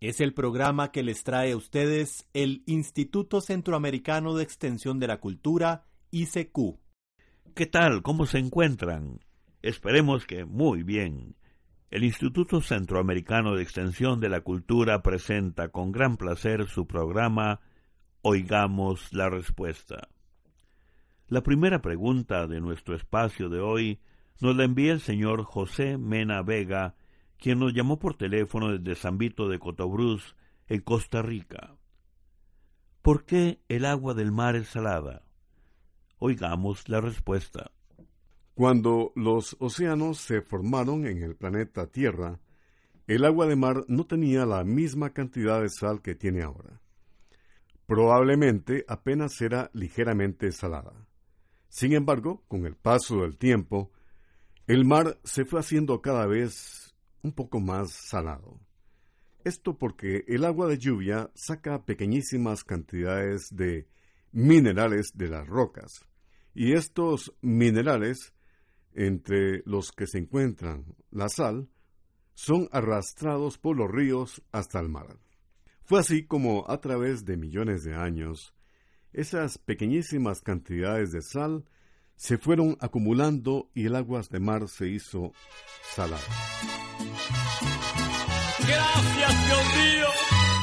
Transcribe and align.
Es 0.00 0.20
el 0.20 0.32
programa 0.32 0.92
que 0.92 1.02
les 1.02 1.24
trae 1.24 1.50
a 1.50 1.56
ustedes 1.56 2.28
el 2.32 2.62
Instituto 2.66 3.40
Centroamericano 3.40 4.36
de 4.36 4.44
Extensión 4.44 5.00
de 5.00 5.08
la 5.08 5.18
Cultura, 5.18 5.86
ICQ. 6.12 6.78
¿Qué 7.56 7.66
tal? 7.66 8.02
¿Cómo 8.02 8.24
se 8.26 8.38
encuentran? 8.38 9.18
Esperemos 9.60 10.24
que 10.24 10.44
muy 10.44 10.84
bien. 10.84 11.34
El 11.90 12.04
Instituto 12.04 12.60
Centroamericano 12.60 13.56
de 13.56 13.64
Extensión 13.64 14.20
de 14.20 14.28
la 14.28 14.42
Cultura 14.42 15.02
presenta 15.02 15.70
con 15.70 15.90
gran 15.90 16.16
placer 16.16 16.68
su 16.68 16.86
programa 16.86 17.58
Oigamos 18.22 19.12
la 19.12 19.28
Respuesta. 19.28 20.08
La 21.26 21.42
primera 21.42 21.82
pregunta 21.82 22.46
de 22.46 22.60
nuestro 22.60 22.94
espacio 22.94 23.48
de 23.48 23.58
hoy 23.58 24.00
nos 24.40 24.54
la 24.54 24.62
envía 24.62 24.92
el 24.92 25.00
señor 25.00 25.42
José 25.42 25.98
Mena 25.98 26.42
Vega, 26.42 26.94
quien 27.38 27.58
nos 27.58 27.72
llamó 27.72 27.98
por 27.98 28.16
teléfono 28.16 28.76
desde 28.76 29.00
San 29.00 29.18
Vito 29.18 29.48
de 29.48 29.58
Cotobruz, 29.58 30.36
en 30.66 30.80
Costa 30.80 31.22
Rica. 31.22 31.76
¿Por 33.02 33.24
qué 33.24 33.62
el 33.68 33.84
agua 33.84 34.14
del 34.14 34.32
mar 34.32 34.54
es 34.56 34.68
salada? 34.68 35.22
Oigamos 36.18 36.88
la 36.88 37.00
respuesta. 37.00 37.70
Cuando 38.54 39.12
los 39.14 39.56
océanos 39.60 40.18
se 40.18 40.42
formaron 40.42 41.06
en 41.06 41.22
el 41.22 41.36
planeta 41.36 41.86
Tierra, 41.86 42.40
el 43.06 43.24
agua 43.24 43.46
de 43.46 43.56
mar 43.56 43.84
no 43.88 44.04
tenía 44.04 44.44
la 44.44 44.64
misma 44.64 45.10
cantidad 45.10 45.62
de 45.62 45.70
sal 45.70 46.02
que 46.02 46.14
tiene 46.14 46.42
ahora. 46.42 46.80
Probablemente 47.86 48.84
apenas 48.88 49.40
era 49.40 49.70
ligeramente 49.72 50.52
salada. 50.52 51.06
Sin 51.68 51.94
embargo, 51.94 52.42
con 52.48 52.66
el 52.66 52.74
paso 52.74 53.22
del 53.22 53.38
tiempo, 53.38 53.90
el 54.66 54.84
mar 54.84 55.18
se 55.24 55.46
fue 55.46 55.60
haciendo 55.60 56.02
cada 56.02 56.26
vez 56.26 56.87
un 57.22 57.32
poco 57.32 57.60
más 57.60 57.92
salado. 57.92 58.60
Esto 59.44 59.78
porque 59.78 60.24
el 60.26 60.44
agua 60.44 60.68
de 60.68 60.78
lluvia 60.78 61.30
saca 61.34 61.84
pequeñísimas 61.84 62.64
cantidades 62.64 63.48
de 63.50 63.88
minerales 64.32 65.12
de 65.14 65.28
las 65.28 65.46
rocas, 65.46 66.04
y 66.54 66.72
estos 66.72 67.34
minerales, 67.40 68.34
entre 68.94 69.62
los 69.64 69.92
que 69.92 70.06
se 70.06 70.18
encuentran 70.18 70.84
la 71.10 71.28
sal, 71.28 71.68
son 72.34 72.68
arrastrados 72.72 73.58
por 73.58 73.76
los 73.76 73.90
ríos 73.90 74.42
hasta 74.52 74.80
el 74.80 74.88
mar. 74.88 75.18
Fue 75.84 76.00
así 76.00 76.26
como 76.26 76.68
a 76.68 76.80
través 76.80 77.24
de 77.24 77.36
millones 77.36 77.84
de 77.84 77.94
años, 77.94 78.54
esas 79.12 79.58
pequeñísimas 79.58 80.42
cantidades 80.42 81.12
de 81.12 81.22
sal 81.22 81.64
se 82.16 82.36
fueron 82.36 82.76
acumulando 82.80 83.70
y 83.74 83.86
el 83.86 83.96
agua 83.96 84.22
de 84.30 84.40
mar 84.40 84.68
se 84.68 84.88
hizo 84.88 85.32
salada. 85.94 86.87
Gracias, 88.68 89.46
Dios 89.46 89.64
mío, 89.80 90.08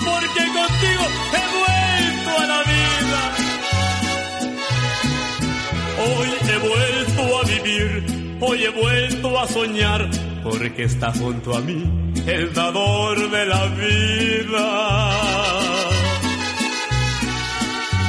porque 0.06 0.42
contigo 0.60 1.04
he 1.34 1.46
vuelto 1.58 2.32
a 2.40 2.46
la 2.46 2.60
vida. 2.74 3.22
Hoy 6.06 6.30
he 6.52 6.58
vuelto 6.70 7.22
a 7.40 7.44
vivir, 7.54 7.90
hoy 8.42 8.64
he 8.64 8.70
vuelto 8.70 9.40
a 9.40 9.48
soñar, 9.48 10.10
porque 10.44 10.84
está 10.84 11.12
junto 11.14 11.56
a 11.56 11.62
mí 11.62 11.84
el 12.28 12.54
dador 12.54 13.30
de 13.32 13.46
la 13.46 13.66
vida. 13.66 14.68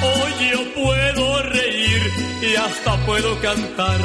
Hoy 0.03 0.33
yo 0.53 0.75
puedo 0.75 1.43
reír 1.43 2.03
y 2.43 2.57
hasta 2.57 2.97
puedo 3.07 3.41
cantar, 3.41 3.99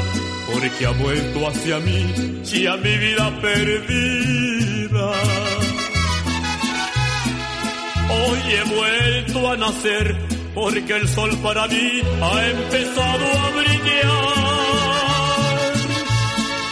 porque 0.51 0.85
ha 0.85 0.91
vuelto 0.91 1.47
hacia 1.47 1.79
mí 1.79 2.41
y 2.53 2.65
a 2.65 2.77
mi 2.77 2.97
vida 2.97 3.41
perdida. 3.41 5.11
Hoy 8.11 8.39
he 8.53 8.63
vuelto 8.75 9.51
a 9.51 9.57
nacer 9.57 10.15
porque 10.53 10.93
el 10.93 11.07
sol 11.07 11.31
para 11.41 11.67
mí 11.67 12.01
ha 12.21 12.45
empezado 12.47 13.25
a 13.39 13.49
brillar. 13.59 14.51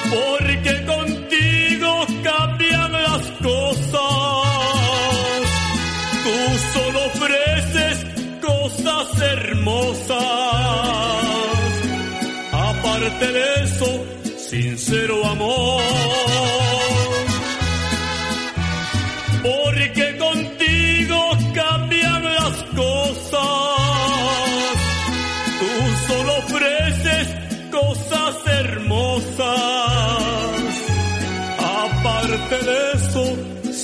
Porque 0.10 0.86
contigo 0.86 2.06
cambian 2.24 2.92
las 2.92 3.22
cosas. 3.42 4.00
Tú 6.26 6.38
solo 6.74 7.00
ofreces 7.06 8.06
cosas 8.42 9.22
hermosas. 9.22 10.20
Aparte 12.52 13.32
de 13.32 13.64
eso, 13.64 14.06
sincero 14.38 15.26
amor. 15.26 16.69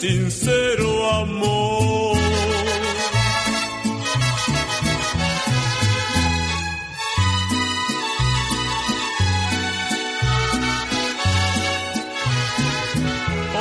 Sincero 0.06 1.12
amor. 1.12 2.18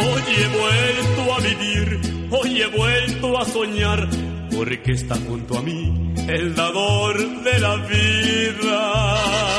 Hoy 0.00 0.22
he 0.36 0.48
vuelto 0.58 1.34
a 1.34 1.40
vivir, 1.40 2.00
hoy 2.30 2.60
he 2.60 2.66
vuelto 2.66 3.38
a 3.38 3.44
soñar, 3.46 4.08
porque 4.54 4.92
está 4.92 5.16
junto 5.26 5.58
a 5.58 5.62
mí 5.62 6.12
el 6.28 6.54
dador 6.54 7.42
de 7.42 7.58
la 7.58 7.76
vida. 7.76 9.53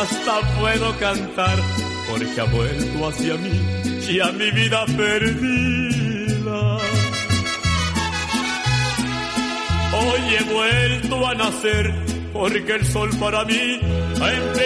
Hasta 0.00 0.40
puedo 0.58 0.96
cantar, 0.98 1.58
porque 2.10 2.40
ha 2.40 2.44
vuelto 2.44 3.08
hacia 3.08 3.34
mí 3.36 3.60
y 4.08 4.20
a 4.20 4.30
mi 4.32 4.50
vida 4.50 4.84
perdida. 4.96 6.76
Hoy 9.98 10.20
he 10.38 10.44
vuelto 10.52 11.26
a 11.26 11.34
nacer 11.34 11.94
porque 12.32 12.74
el 12.74 12.86
sol 12.86 13.10
para 13.18 13.44
mí 13.44 13.80
ha 14.20 14.32
empezado 14.32 14.65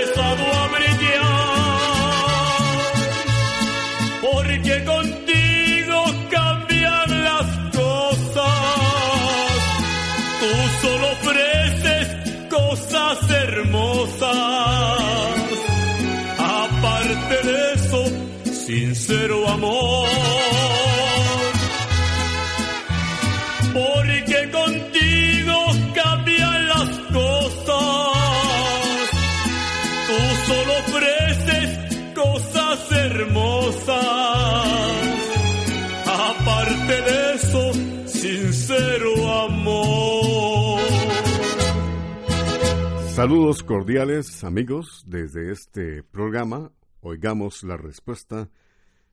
Saludos 43.20 43.62
cordiales 43.62 44.44
amigos 44.44 45.04
desde 45.06 45.52
este 45.52 46.02
programa. 46.02 46.72
Oigamos 47.02 47.62
la 47.64 47.76
respuesta 47.76 48.48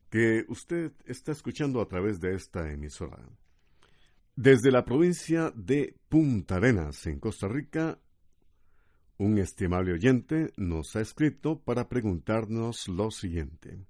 que 0.08 0.46
usted 0.48 0.92
está 1.04 1.32
escuchando 1.32 1.82
a 1.82 1.88
través 1.88 2.18
de 2.18 2.34
esta 2.34 2.72
emisora. 2.72 3.18
Desde 4.34 4.70
la 4.70 4.86
provincia 4.86 5.52
de 5.54 5.94
Punta 6.08 6.56
Arenas, 6.56 7.06
en 7.06 7.20
Costa 7.20 7.48
Rica, 7.48 7.98
un 9.18 9.36
estimable 9.36 9.92
oyente 9.92 10.54
nos 10.56 10.96
ha 10.96 11.02
escrito 11.02 11.60
para 11.60 11.90
preguntarnos 11.90 12.88
lo 12.88 13.10
siguiente. 13.10 13.84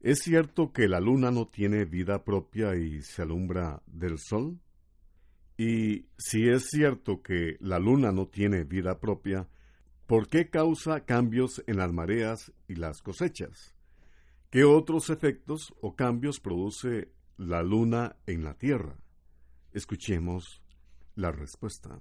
¿Es 0.00 0.20
cierto 0.20 0.72
que 0.72 0.86
la 0.86 1.00
luna 1.00 1.32
no 1.32 1.48
tiene 1.48 1.84
vida 1.84 2.22
propia 2.22 2.76
y 2.76 3.02
se 3.02 3.22
alumbra 3.22 3.82
del 3.88 4.20
sol? 4.20 4.60
Y 5.56 6.06
si 6.18 6.48
es 6.48 6.68
cierto 6.70 7.22
que 7.22 7.56
la 7.60 7.78
luna 7.78 8.12
no 8.12 8.26
tiene 8.28 8.64
vida 8.64 9.00
propia, 9.00 9.48
¿por 10.06 10.28
qué 10.28 10.50
causa 10.50 11.04
cambios 11.04 11.62
en 11.66 11.78
las 11.78 11.92
mareas 11.92 12.52
y 12.68 12.74
las 12.74 13.00
cosechas? 13.00 13.74
¿Qué 14.50 14.64
otros 14.64 15.10
efectos 15.10 15.74
o 15.80 15.96
cambios 15.96 16.40
produce 16.40 17.12
la 17.38 17.62
luna 17.62 18.16
en 18.26 18.44
la 18.44 18.54
Tierra? 18.54 18.96
Escuchemos 19.72 20.62
la 21.14 21.32
respuesta. 21.32 21.98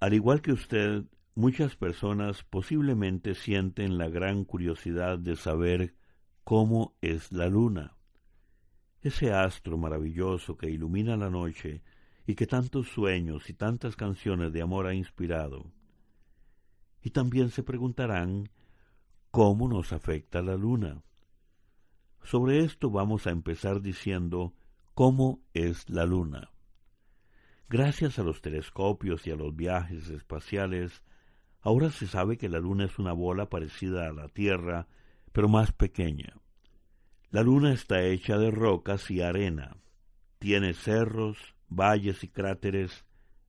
Al 0.00 0.12
igual 0.12 0.42
que 0.42 0.52
usted, 0.52 1.04
muchas 1.34 1.76
personas 1.76 2.42
posiblemente 2.42 3.34
sienten 3.34 3.98
la 3.98 4.08
gran 4.08 4.44
curiosidad 4.44 5.18
de 5.18 5.36
saber 5.36 5.94
cómo 6.42 6.96
es 7.00 7.32
la 7.32 7.48
luna. 7.48 7.96
Ese 9.00 9.32
astro 9.32 9.78
maravilloso 9.78 10.56
que 10.56 10.70
ilumina 10.70 11.16
la 11.16 11.30
noche 11.30 11.82
y 12.26 12.34
que 12.34 12.46
tantos 12.46 12.88
sueños 12.88 13.50
y 13.50 13.54
tantas 13.54 13.96
canciones 13.96 14.52
de 14.52 14.62
amor 14.62 14.86
ha 14.86 14.94
inspirado. 14.94 15.70
Y 17.02 17.10
también 17.10 17.50
se 17.50 17.62
preguntarán 17.62 18.50
cómo 19.30 19.68
nos 19.68 19.92
afecta 19.92 20.40
la 20.42 20.56
luna. 20.56 21.02
Sobre 22.22 22.64
esto 22.64 22.90
vamos 22.90 23.26
a 23.26 23.30
empezar 23.30 23.82
diciendo 23.82 24.54
cómo 24.94 25.42
es 25.52 25.88
la 25.90 26.06
luna. 26.06 26.50
Gracias 27.68 28.18
a 28.18 28.22
los 28.22 28.40
telescopios 28.40 29.26
y 29.26 29.30
a 29.30 29.36
los 29.36 29.54
viajes 29.54 30.08
espaciales, 30.08 31.02
ahora 31.60 31.90
se 31.90 32.06
sabe 32.06 32.38
que 32.38 32.48
la 32.48 32.60
luna 32.60 32.84
es 32.84 32.98
una 32.98 33.12
bola 33.12 33.50
parecida 33.50 34.08
a 34.08 34.12
la 34.12 34.28
Tierra 34.28 34.86
pero 35.34 35.48
más 35.48 35.72
pequeña. 35.72 36.32
La 37.30 37.42
luna 37.42 37.72
está 37.72 38.04
hecha 38.04 38.38
de 38.38 38.52
rocas 38.52 39.10
y 39.10 39.20
arena. 39.20 39.76
Tiene 40.38 40.74
cerros, 40.74 41.53
valles 41.74 42.22
y 42.24 42.28
cráteres, 42.28 43.04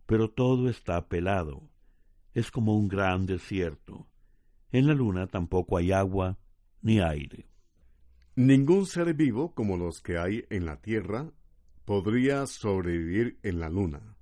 pero 0.05 0.29
todo 0.29 0.69
está 0.69 1.07
pelado. 1.07 1.69
Es 2.33 2.51
como 2.51 2.75
un 2.75 2.87
gran 2.87 3.25
desierto. 3.25 4.07
En 4.71 4.87
la 4.87 4.93
luna 4.93 5.27
tampoco 5.27 5.77
hay 5.77 5.91
agua 5.91 6.37
ni 6.81 6.99
aire. 6.99 7.47
Ningún 8.35 8.85
ser 8.85 9.13
vivo 9.13 9.53
como 9.53 9.77
los 9.77 10.01
que 10.01 10.17
hay 10.17 10.45
en 10.49 10.65
la 10.65 10.81
Tierra 10.81 11.31
podría 11.85 12.45
sobrevivir 12.47 13.39
en 13.43 13.59
la 13.59 13.69
luna. 13.69 14.17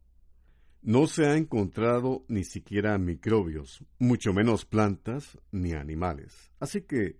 No 0.81 1.07
se 1.07 1.25
ha 1.25 1.37
encontrado 1.37 2.25
ni 2.27 2.43
siquiera 2.43 2.97
microbios, 2.97 3.85
mucho 3.99 4.33
menos 4.33 4.65
plantas 4.65 5.39
ni 5.51 5.71
animales. 5.71 6.51
Así 6.59 6.81
que 6.81 7.17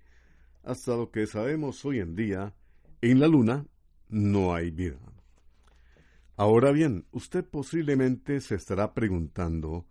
hasta 0.63 0.95
lo 0.95 1.11
que 1.11 1.27
sabemos 1.27 1.83
hoy 1.85 1.99
en 1.99 2.15
día, 2.15 2.53
en 3.01 3.19
la 3.19 3.27
Luna 3.27 3.65
no 4.09 4.53
hay 4.53 4.71
vida. 4.71 4.99
Ahora 6.35 6.71
bien, 6.71 7.05
usted 7.11 7.45
posiblemente 7.45 8.41
se 8.41 8.55
estará 8.55 8.93
preguntando 8.93 9.85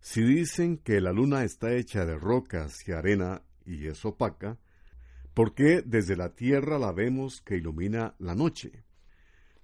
si 0.00 0.22
dicen 0.22 0.78
que 0.78 1.00
la 1.00 1.12
Luna 1.12 1.44
está 1.44 1.74
hecha 1.74 2.04
de 2.04 2.16
rocas 2.16 2.86
y 2.88 2.92
arena 2.92 3.42
y 3.64 3.86
es 3.86 4.04
opaca, 4.04 4.58
¿por 5.34 5.54
qué 5.54 5.82
desde 5.82 6.16
la 6.16 6.34
Tierra 6.34 6.78
la 6.78 6.92
vemos 6.92 7.40
que 7.40 7.56
ilumina 7.56 8.14
la 8.18 8.34
noche? 8.34 8.84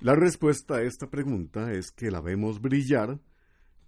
La 0.00 0.14
respuesta 0.14 0.76
a 0.76 0.82
esta 0.82 1.10
pregunta 1.10 1.72
es 1.72 1.90
que 1.90 2.10
la 2.10 2.20
vemos 2.20 2.60
brillar 2.60 3.20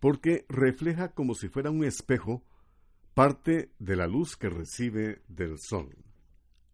porque 0.00 0.44
refleja 0.48 1.12
como 1.12 1.34
si 1.34 1.48
fuera 1.48 1.70
un 1.70 1.84
espejo 1.84 2.44
parte 3.14 3.70
de 3.78 3.96
la 3.96 4.06
luz 4.06 4.36
que 4.36 4.48
recibe 4.48 5.22
del 5.28 5.58
sol. 5.58 5.96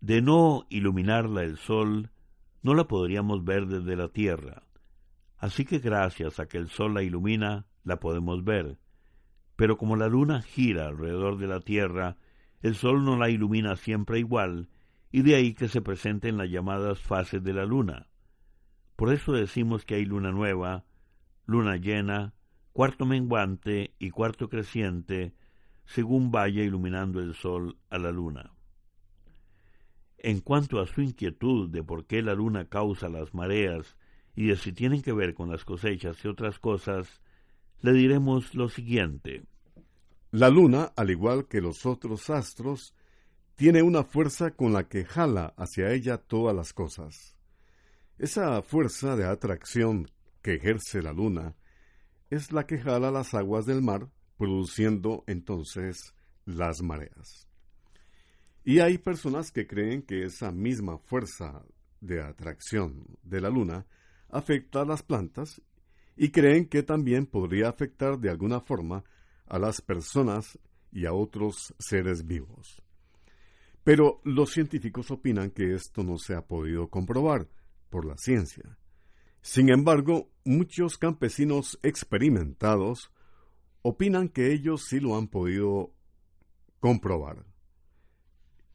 De 0.01 0.23
no 0.23 0.67
iluminarla 0.71 1.43
el 1.43 1.59
sol, 1.59 2.11
no 2.63 2.75
la 2.75 2.89
podríamos 2.89 3.45
ver 3.45 3.67
desde 3.67 3.97
la 3.97 4.09
tierra. 4.09 4.63
Así 5.39 5.65
que 5.65 5.79
gracias 5.79 6.41
a 6.41 6.47
que 6.47 6.59
el 6.59 6.69
sol 6.69 6.95
la 6.95 7.03
ilumina, 7.03 7.67
la 7.85 8.01
podemos 8.01 8.45
ver. 8.45 8.79
Pero 9.57 9.77
como 9.77 9.97
la 9.97 10.09
luna 10.09 10.43
gira 10.43 10.89
alrededor 10.89 11.39
de 11.39 11.47
la 11.47 11.61
tierra, 11.61 12.17
el 12.63 12.75
sol 12.75 13.05
no 13.05 13.17
la 13.17 13.31
ilumina 13.31 13.77
siempre 13.77 14.19
igual, 14.19 14.69
y 15.13 15.23
de 15.23 15.35
ahí 15.35 15.55
que 15.55 15.69
se 15.69 15.81
presenten 15.81 16.37
las 16.37 16.51
llamadas 16.51 17.01
fases 17.01 17.43
de 17.43 17.53
la 17.53 17.65
luna. 17.65 18.09
Por 18.97 19.13
eso 19.13 19.33
decimos 19.33 19.85
que 19.85 19.95
hay 19.95 20.05
luna 20.05 20.33
nueva, 20.33 20.85
luna 21.47 21.77
llena, 21.77 22.35
cuarto 22.73 23.07
menguante 23.07 23.95
y 23.99 24.11
cuarto 24.11 24.49
creciente, 24.49 25.35
según 25.85 26.31
vaya 26.31 26.63
iluminando 26.63 27.21
el 27.21 27.35
sol 27.35 27.79
a 27.91 27.99
la 27.99 28.11
luna. 28.11 28.53
En 30.19 30.41
cuanto 30.41 30.81
a 30.81 30.87
su 30.87 31.03
inquietud 31.03 31.71
de 31.71 31.83
por 31.83 32.07
qué 32.07 32.23
la 32.23 32.35
luna 32.35 32.69
causa 32.69 33.09
las 33.09 33.33
mareas 33.35 33.97
y 34.37 34.55
si 34.57 34.73
tienen 34.73 35.01
que 35.01 35.15
ver 35.15 35.35
con 35.35 35.51
las 35.51 35.65
cosechas 35.65 36.23
y 36.23 36.29
otras 36.29 36.59
cosas, 36.59 37.23
le 37.81 37.95
diremos 37.95 38.55
lo 38.55 38.69
siguiente. 38.69 39.45
La 40.31 40.51
luna, 40.51 40.93
al 40.95 41.11
igual 41.11 41.49
que 41.49 41.63
los 41.63 41.87
otros 41.87 42.29
astros, 42.29 42.95
tiene 43.55 43.83
una 43.83 44.05
fuerza 44.05 44.51
con 44.51 44.75
la 44.75 44.87
que 44.87 45.07
jala 45.07 45.55
hacia 45.57 45.91
ella 45.91 46.19
todas 46.19 46.55
las 46.55 46.75
cosas. 46.75 47.35
Esa 48.19 48.61
fuerza 48.61 49.17
de 49.17 49.25
atracción 49.25 50.11
que 50.43 50.55
ejerce 50.55 51.01
la 51.01 51.15
luna 51.15 51.57
es 52.29 52.53
la 52.53 52.67
que 52.67 52.79
jala 52.79 53.11
las 53.11 53.33
aguas 53.33 53.65
del 53.65 53.81
mar, 53.81 54.11
produciendo 54.37 55.25
entonces 55.27 56.15
las 56.45 56.83
mareas. 56.83 57.49
Y 58.65 58.81
hay 58.81 58.99
personas 58.99 59.51
que 59.51 59.67
creen 59.67 60.03
que 60.03 60.25
esa 60.25 60.51
misma 60.53 60.99
fuerza 60.99 61.65
de 62.01 62.21
atracción 62.21 63.07
de 63.23 63.41
la 63.41 63.49
luna 63.49 63.87
afecta 64.29 64.83
a 64.83 64.85
las 64.85 65.03
plantas 65.03 65.63
y 66.17 66.31
creen 66.31 66.67
que 66.67 66.83
también 66.83 67.27
podría 67.27 67.69
afectar 67.69 68.19
de 68.19 68.31
alguna 68.31 68.61
forma 68.61 69.05
a 69.47 69.59
las 69.59 69.81
personas 69.81 70.59
y 70.93 71.07
a 71.07 71.13
otros 71.13 71.75
seres 71.79 72.27
vivos. 72.27 72.83
Pero 73.85 74.21
los 74.25 74.51
científicos 74.51 75.11
opinan 75.11 75.51
que 75.51 75.75
esto 75.75 76.03
no 76.03 76.19
se 76.19 76.35
ha 76.35 76.43
podido 76.43 76.89
comprobar 76.89 77.49
por 77.91 78.05
la 78.05 78.17
ciencia. 78.17 78.79
Sin 79.43 79.69
embargo, 79.69 80.31
muchos 80.45 80.99
campesinos 80.99 81.79
experimentados 81.83 83.13
opinan 83.83 84.29
que 84.29 84.53
ellos 84.53 84.87
sí 84.89 84.99
lo 84.99 85.17
han 85.17 85.29
podido 85.29 85.93
comprobar 86.81 87.45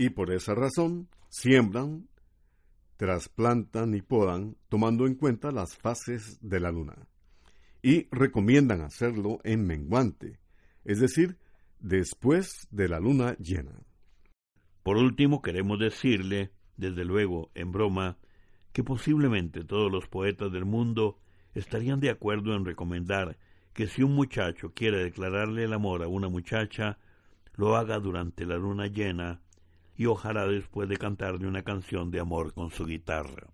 y 0.01 0.09
por 0.09 0.31
esa 0.31 0.55
razón 0.55 1.09
siembran, 1.29 2.07
trasplantan 3.01 3.95
y 3.95 4.03
podan 4.03 4.57
tomando 4.69 5.07
en 5.07 5.15
cuenta 5.15 5.49
las 5.49 5.75
fases 5.75 6.37
de 6.39 6.59
la 6.59 6.71
luna. 6.71 7.07
Y 7.81 8.07
recomiendan 8.11 8.81
hacerlo 8.81 9.39
en 9.43 9.65
menguante, 9.65 10.37
es 10.85 10.99
decir, 10.99 11.39
después 11.79 12.67
de 12.69 12.87
la 12.87 12.99
luna 12.99 13.35
llena. 13.39 13.71
Por 14.83 14.97
último, 14.97 15.41
queremos 15.41 15.79
decirle, 15.79 16.51
desde 16.77 17.03
luego 17.03 17.49
en 17.55 17.71
broma, 17.71 18.19
que 18.71 18.83
posiblemente 18.83 19.63
todos 19.63 19.91
los 19.91 20.07
poetas 20.07 20.51
del 20.51 20.65
mundo 20.65 21.17
estarían 21.55 22.01
de 22.01 22.11
acuerdo 22.11 22.55
en 22.55 22.65
recomendar 22.65 23.35
que 23.73 23.87
si 23.87 24.03
un 24.03 24.13
muchacho 24.13 24.73
quiere 24.75 25.03
declararle 25.03 25.63
el 25.63 25.73
amor 25.73 26.03
a 26.03 26.07
una 26.07 26.29
muchacha, 26.29 26.99
lo 27.55 27.75
haga 27.77 27.97
durante 27.97 28.45
la 28.45 28.57
luna 28.57 28.85
llena 28.85 29.41
y 30.01 30.07
ojalá 30.07 30.47
después 30.47 30.89
de 30.89 30.97
cantarle 30.97 31.45
una 31.45 31.61
canción 31.61 32.09
de 32.09 32.19
amor 32.19 32.55
con 32.55 32.71
su 32.71 32.87
guitarra. 32.87 33.53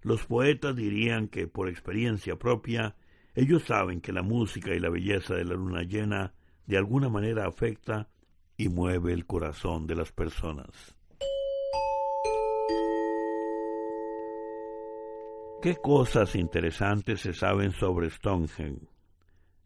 Los 0.00 0.24
poetas 0.26 0.76
dirían 0.76 1.26
que, 1.26 1.48
por 1.48 1.68
experiencia 1.68 2.36
propia, 2.36 2.94
ellos 3.34 3.64
saben 3.64 4.00
que 4.00 4.12
la 4.12 4.22
música 4.22 4.72
y 4.76 4.78
la 4.78 4.88
belleza 4.88 5.34
de 5.34 5.44
la 5.44 5.54
luna 5.54 5.82
llena 5.82 6.34
de 6.66 6.76
alguna 6.76 7.08
manera 7.08 7.48
afecta 7.48 8.08
y 8.56 8.68
mueve 8.68 9.12
el 9.12 9.26
corazón 9.26 9.88
de 9.88 9.96
las 9.96 10.12
personas. 10.12 10.94
¿Qué 15.62 15.74
cosas 15.82 16.36
interesantes 16.36 17.22
se 17.22 17.32
saben 17.32 17.72
sobre 17.72 18.08
Stonehenge? 18.10 18.86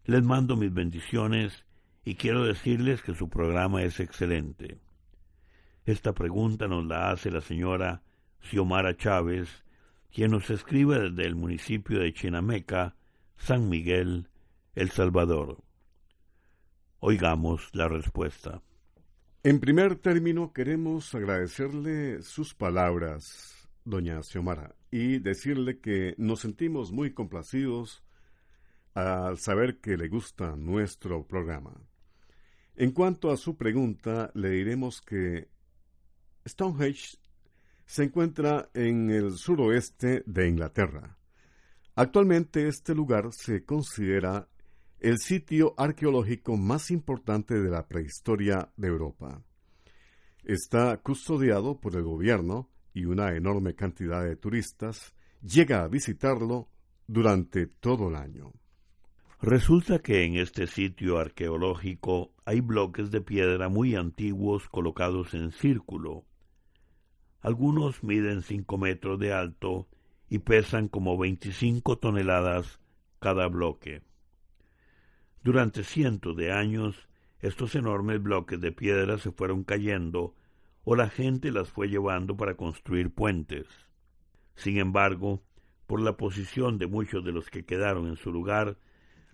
Les 0.06 0.22
mando 0.22 0.56
mis 0.56 0.72
bendiciones 0.72 1.66
y 2.06 2.14
quiero 2.14 2.46
decirles 2.46 3.02
que 3.02 3.14
su 3.14 3.28
programa 3.28 3.82
es 3.82 4.00
excelente. 4.00 4.78
Esta 5.90 6.12
pregunta 6.12 6.68
nos 6.68 6.86
la 6.86 7.10
hace 7.10 7.32
la 7.32 7.40
señora 7.40 8.04
Xiomara 8.42 8.96
Chávez, 8.96 9.64
quien 10.12 10.30
nos 10.30 10.48
escribe 10.48 11.10
desde 11.10 11.26
el 11.26 11.34
municipio 11.34 11.98
de 11.98 12.14
Chinameca, 12.14 12.94
San 13.36 13.68
Miguel, 13.68 14.28
El 14.76 14.90
Salvador. 14.90 15.64
Oigamos 17.00 17.70
la 17.72 17.88
respuesta. 17.88 18.62
En 19.42 19.58
primer 19.58 19.96
término, 19.96 20.52
queremos 20.52 21.12
agradecerle 21.12 22.22
sus 22.22 22.54
palabras, 22.54 23.68
doña 23.84 24.22
Xiomara, 24.22 24.76
y 24.92 25.18
decirle 25.18 25.80
que 25.80 26.14
nos 26.18 26.38
sentimos 26.38 26.92
muy 26.92 27.14
complacidos 27.14 28.04
al 28.94 29.38
saber 29.38 29.80
que 29.80 29.96
le 29.96 30.06
gusta 30.06 30.54
nuestro 30.54 31.26
programa. 31.26 31.74
En 32.76 32.92
cuanto 32.92 33.32
a 33.32 33.36
su 33.36 33.56
pregunta, 33.56 34.30
le 34.34 34.50
diremos 34.50 35.00
que 35.00 35.48
Stonehenge 36.46 37.18
se 37.86 38.04
encuentra 38.04 38.70
en 38.74 39.10
el 39.10 39.36
suroeste 39.36 40.22
de 40.26 40.48
Inglaterra. 40.48 41.18
Actualmente 41.96 42.68
este 42.68 42.94
lugar 42.94 43.32
se 43.32 43.64
considera 43.64 44.48
el 45.00 45.18
sitio 45.18 45.74
arqueológico 45.76 46.56
más 46.56 46.90
importante 46.90 47.60
de 47.60 47.70
la 47.70 47.88
prehistoria 47.88 48.70
de 48.76 48.88
Europa. 48.88 49.42
Está 50.44 50.96
custodiado 50.98 51.80
por 51.80 51.96
el 51.96 52.02
gobierno 52.02 52.70
y 52.94 53.04
una 53.06 53.34
enorme 53.34 53.74
cantidad 53.74 54.22
de 54.22 54.36
turistas 54.36 55.14
llega 55.42 55.82
a 55.82 55.88
visitarlo 55.88 56.68
durante 57.06 57.66
todo 57.66 58.08
el 58.08 58.16
año. 58.16 58.52
Resulta 59.42 60.00
que 60.00 60.24
en 60.24 60.36
este 60.36 60.66
sitio 60.66 61.18
arqueológico 61.18 62.34
hay 62.44 62.60
bloques 62.60 63.10
de 63.10 63.22
piedra 63.22 63.70
muy 63.70 63.94
antiguos 63.94 64.68
colocados 64.68 65.32
en 65.32 65.50
círculo. 65.50 66.26
Algunos 67.42 68.02
miden 68.02 68.42
cinco 68.42 68.76
metros 68.76 69.18
de 69.18 69.32
alto 69.32 69.88
y 70.28 70.40
pesan 70.40 70.88
como 70.88 71.16
veinticinco 71.16 71.96
toneladas 71.98 72.80
cada 73.18 73.48
bloque. 73.48 74.02
Durante 75.42 75.84
cientos 75.84 76.36
de 76.36 76.52
años, 76.52 77.08
estos 77.40 77.74
enormes 77.74 78.22
bloques 78.22 78.60
de 78.60 78.72
piedra 78.72 79.16
se 79.16 79.32
fueron 79.32 79.64
cayendo 79.64 80.34
o 80.84 80.96
la 80.96 81.08
gente 81.08 81.50
las 81.50 81.70
fue 81.70 81.88
llevando 81.88 82.36
para 82.36 82.56
construir 82.56 83.10
puentes. 83.10 83.66
Sin 84.54 84.76
embargo, 84.78 85.42
por 85.86 86.00
la 86.00 86.18
posición 86.18 86.78
de 86.78 86.86
muchos 86.86 87.24
de 87.24 87.32
los 87.32 87.48
que 87.48 87.64
quedaron 87.64 88.06
en 88.06 88.16
su 88.16 88.30
lugar, 88.30 88.76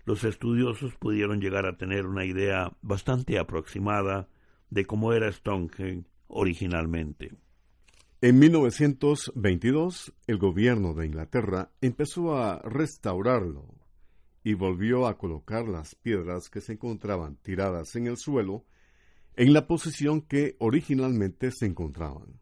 los 0.05 0.23
estudiosos 0.23 0.95
pudieron 0.95 1.41
llegar 1.41 1.65
a 1.65 1.75
tener 1.75 2.05
una 2.05 2.23
idea 2.23 2.71
bastante 2.81 3.37
aproximada 3.37 4.29
de 4.69 4.85
cómo 4.85 5.11
era 5.11 5.29
Stonehenge 5.29 6.05
originalmente. 6.27 7.33
En 8.19 8.39
1922, 8.39 10.11
el 10.25 10.39
gobierno 10.39 10.95
de 10.95 11.05
Inglaterra 11.05 11.71
empezó 11.81 12.35
a 12.35 12.59
restaurarlo 12.63 13.75
y 14.43 14.55
volvió 14.55 15.05
a 15.05 15.19
colocar 15.19 15.67
las 15.67 15.93
piedras 15.93 16.49
que 16.49 16.59
se 16.59 16.73
encontraban 16.73 17.35
tiradas 17.35 17.95
en 17.95 18.07
el 18.07 18.17
suelo 18.17 18.65
en 19.35 19.53
la 19.53 19.67
posición 19.67 20.21
que 20.21 20.55
originalmente 20.57 21.51
se 21.51 21.67
encontraban. 21.67 22.39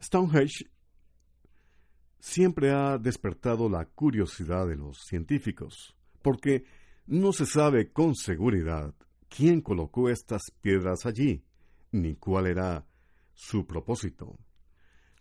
Stonehenge 0.00 0.70
siempre 2.18 2.72
ha 2.72 2.96
despertado 2.96 3.68
la 3.68 3.84
curiosidad 3.84 4.66
de 4.66 4.76
los 4.76 5.02
científicos, 5.04 5.94
porque 6.22 6.64
no 7.06 7.34
se 7.34 7.44
sabe 7.44 7.92
con 7.92 8.14
seguridad 8.14 8.94
quién 9.28 9.60
colocó 9.60 10.08
estas 10.08 10.50
piedras 10.62 11.04
allí, 11.04 11.44
ni 11.92 12.14
cuál 12.14 12.46
era 12.46 12.86
su 13.34 13.66
propósito. 13.66 14.38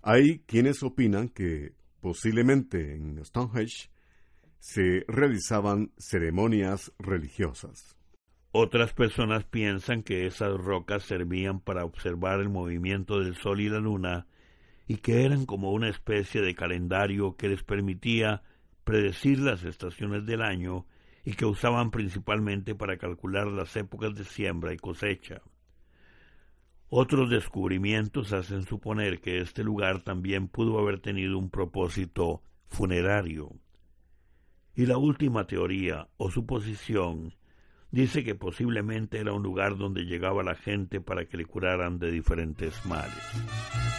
Hay 0.08 0.44
quienes 0.46 0.84
opinan 0.84 1.30
que 1.30 1.74
posiblemente 2.00 2.94
en 2.94 3.26
Stonehenge 3.26 3.90
se 4.60 5.04
realizaban 5.08 5.94
ceremonias 5.98 6.94
religiosas. 7.00 7.98
Otras 8.52 8.94
personas 8.94 9.46
piensan 9.46 10.04
que 10.04 10.28
esas 10.28 10.52
rocas 10.60 11.02
servían 11.02 11.60
para 11.60 11.86
observar 11.86 12.40
el 12.40 12.50
movimiento 12.50 13.20
del 13.20 13.36
Sol 13.36 13.62
y 13.62 13.70
la 13.70 13.80
Luna 13.80 14.28
y 14.86 14.98
que 14.98 15.26
eran 15.26 15.48
como 15.48 15.72
una 15.72 15.90
especie 15.90 16.42
de 16.42 16.54
calendario 16.54 17.36
que 17.36 17.50
les 17.50 17.64
permitía 17.64 18.44
predecir 18.84 19.40
las 19.40 19.64
estaciones 19.64 20.28
del 20.28 20.44
año 20.44 20.86
y 21.24 21.34
que 21.34 21.48
usaban 21.48 21.90
principalmente 21.90 22.76
para 22.76 22.98
calcular 22.98 23.48
las 23.48 23.76
épocas 23.76 24.14
de 24.14 24.26
siembra 24.26 24.72
y 24.72 24.78
cosecha. 24.78 25.42
Otros 26.90 27.30
descubrimientos 27.30 28.32
hacen 28.32 28.64
suponer 28.64 29.20
que 29.20 29.42
este 29.42 29.64
lugar 29.64 30.02
también 30.02 30.48
pudo 30.48 30.80
haber 30.80 31.00
tenido 31.00 31.38
un 31.38 31.50
propósito 31.50 32.44
funerario. 32.68 33.52
Y 34.76 34.86
la 34.86 34.98
última 34.98 35.48
teoría 35.48 36.08
o 36.18 36.30
suposición 36.30 37.34
dice 37.92 38.24
que 38.24 38.36
posiblemente 38.36 39.20
era 39.20 39.34
un 39.34 39.42
lugar 39.42 39.78
donde 39.78 40.04
llegaba 40.04 40.44
la 40.44 40.56
gente 40.56 41.02
para 41.02 41.26
que 41.26 41.38
le 41.38 41.46
curaran 41.46 41.98
de 41.98 42.12
diferentes 42.12 42.86
males. 42.86 43.95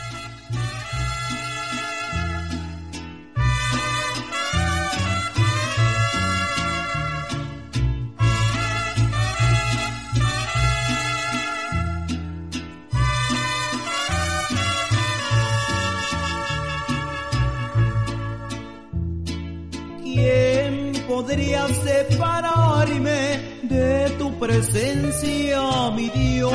Podría 21.17 21.67
separarme 21.69 23.21
de 23.63 24.11
tu 24.19 24.39
presencia, 24.39 25.63
mi 25.97 26.11
Dios. 26.11 26.53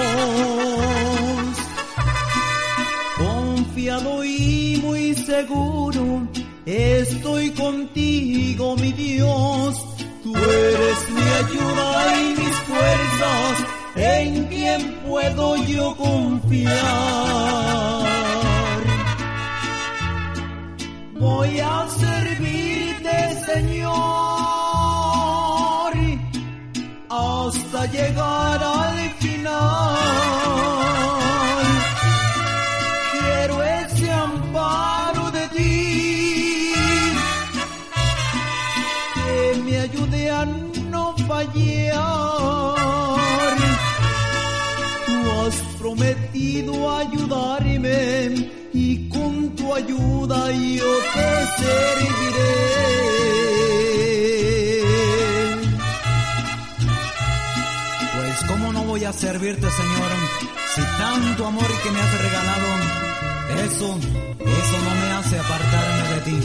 Confiado 3.17 4.23
y 4.23 4.79
muy 4.83 5.15
seguro, 5.15 6.27
estoy 6.67 7.49
contigo, 7.51 8.75
mi 8.75 8.91
Dios. 8.91 9.83
Tú 10.23 10.35
eres 10.35 10.99
mi 11.15 11.27
ayuda 11.43 12.21
y 12.21 12.27
mis 12.39 12.57
fuerzas, 12.69 13.53
en 13.95 14.45
quien 14.45 14.79
puedo 15.07 15.55
yo 15.65 15.97
confiar. 15.97 16.71
Voy 21.19 21.59
a 21.59 21.87
servirte, 21.89 23.15
Señor 23.53 24.40
hasta 27.47 27.85
llegar 27.87 28.63
al 28.63 28.80
servirte, 59.41 59.67
Señor, 59.71 60.11
si 60.75 60.81
tanto 60.99 61.47
amor 61.47 61.67
que 61.81 61.91
me 61.91 61.99
has 61.99 62.21
regalado, 62.21 62.67
eso, 63.65 63.97
eso 64.39 64.77
no 64.85 64.91
me 65.01 65.11
hace 65.17 65.39
apartarme 65.39 66.09
de 66.13 66.19
ti. 66.27 66.37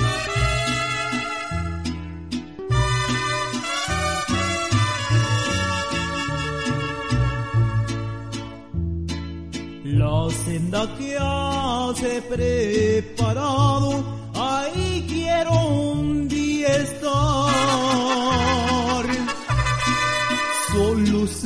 La 9.85 10.31
senda 10.45 10.97
que 10.97 11.19
has 11.19 12.01
preparado, 12.29 13.89
ahí 14.35 15.07
quiero 15.09 15.53
un 15.53 16.06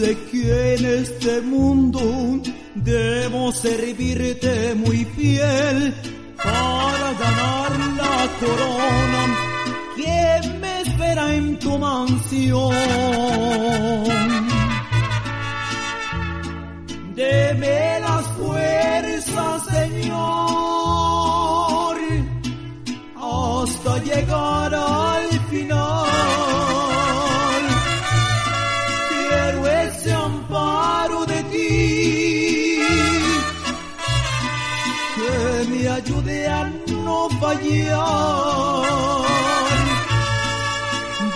sé 0.00 0.16
que 0.30 0.74
en 0.76 0.84
este 1.02 1.42
mundo 1.42 2.00
debo 2.74 3.52
servirte 3.52 4.74
muy 4.74 5.04
fiel 5.16 5.94
para 6.42 7.06
ganar 7.24 7.70
la 8.00 8.18
corona 8.40 9.22
que 9.96 10.48
me 10.60 10.80
espera 10.80 11.34
en 11.34 11.58
tu 11.58 11.78
mansión. 11.78 12.74
Me 35.68 35.88
ayude 35.88 36.46
a 36.46 36.64
no 37.04 37.28
fallar. 37.40 38.86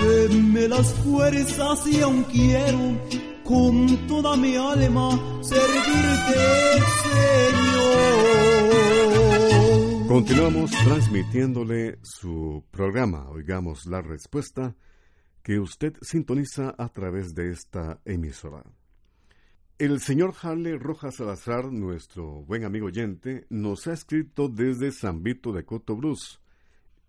Deme 0.03 0.69
las 0.69 0.93
fuerzas 0.95 1.87
y 1.87 2.01
aún 2.01 2.25
quiero 2.25 3.01
con 3.45 4.07
toda 4.07 4.37
mi 4.37 4.57
alma 4.57 5.11
servirte, 5.43 6.81
Señor. 7.03 8.25
Continuamos 10.09 10.71
transmitiéndole 10.71 11.99
su 12.03 12.65
programa, 12.71 13.29
oigamos 13.31 13.87
la 13.87 14.01
respuesta, 14.03 14.75
que 15.43 15.59
usted 15.59 15.95
sintoniza 16.03 16.75
a 16.79 16.89
través 16.89 17.35
de 17.35 17.51
esta 17.51 18.01
emisora. 18.05 18.63
El 19.77 19.99
señor 19.99 20.35
Harley 20.41 20.79
Rojas 20.79 21.17
Salazar, 21.17 21.73
nuestro 21.73 22.45
buen 22.45 22.63
amigo 22.65 22.87
oyente, 22.87 23.45
nos 23.51 23.89
ha 23.89 23.93
escrito 23.93 24.49
desde 24.49 24.93
San 24.93 25.25
Vito 25.25 25.53
de 25.53 25.65
Cotobruz, 25.65 26.41